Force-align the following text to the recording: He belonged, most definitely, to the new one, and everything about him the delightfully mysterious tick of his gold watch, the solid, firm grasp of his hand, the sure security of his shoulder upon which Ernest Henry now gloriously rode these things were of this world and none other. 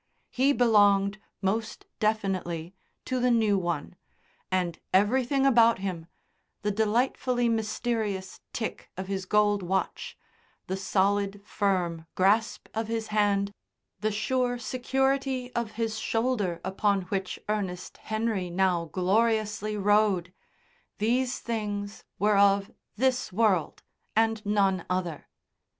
He 0.31 0.51
belonged, 0.51 1.19
most 1.43 1.85
definitely, 1.99 2.73
to 3.05 3.19
the 3.19 3.29
new 3.29 3.55
one, 3.55 3.95
and 4.51 4.79
everything 4.91 5.45
about 5.45 5.77
him 5.77 6.07
the 6.63 6.71
delightfully 6.71 7.47
mysterious 7.47 8.39
tick 8.51 8.89
of 8.97 9.05
his 9.07 9.25
gold 9.27 9.61
watch, 9.61 10.17
the 10.65 10.75
solid, 10.75 11.39
firm 11.45 12.07
grasp 12.15 12.67
of 12.73 12.87
his 12.87 13.09
hand, 13.09 13.53
the 13.99 14.09
sure 14.11 14.57
security 14.57 15.53
of 15.53 15.73
his 15.73 15.99
shoulder 15.99 16.59
upon 16.65 17.03
which 17.09 17.37
Ernest 17.47 17.97
Henry 17.97 18.49
now 18.49 18.85
gloriously 18.85 19.77
rode 19.77 20.33
these 20.97 21.37
things 21.37 22.03
were 22.17 22.39
of 22.39 22.71
this 22.95 23.31
world 23.31 23.83
and 24.15 24.43
none 24.47 24.83
other. 24.89 25.27